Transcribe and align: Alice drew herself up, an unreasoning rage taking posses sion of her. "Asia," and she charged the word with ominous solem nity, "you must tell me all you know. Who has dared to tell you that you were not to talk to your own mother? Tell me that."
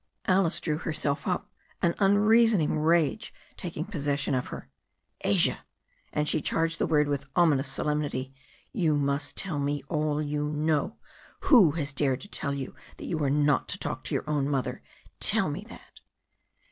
Alice 0.25 0.59
drew 0.59 0.79
herself 0.79 1.27
up, 1.27 1.51
an 1.83 1.93
unreasoning 1.99 2.79
rage 2.79 3.31
taking 3.55 3.85
posses 3.85 4.19
sion 4.19 4.33
of 4.33 4.47
her. 4.47 4.67
"Asia," 5.23 5.59
and 6.11 6.27
she 6.27 6.41
charged 6.41 6.79
the 6.79 6.87
word 6.87 7.07
with 7.07 7.27
ominous 7.35 7.67
solem 7.67 8.01
nity, 8.01 8.33
"you 8.73 8.95
must 8.97 9.35
tell 9.35 9.59
me 9.59 9.83
all 9.89 10.19
you 10.19 10.49
know. 10.49 10.97
Who 11.41 11.73
has 11.73 11.93
dared 11.93 12.21
to 12.21 12.27
tell 12.27 12.55
you 12.55 12.75
that 12.97 13.05
you 13.05 13.19
were 13.19 13.29
not 13.29 13.67
to 13.67 13.77
talk 13.77 14.03
to 14.05 14.15
your 14.15 14.27
own 14.27 14.49
mother? 14.49 14.81
Tell 15.19 15.51
me 15.51 15.67
that." 15.69 15.99